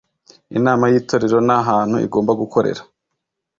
[0.57, 2.81] Inama y itorero n ahantu igomba gukorera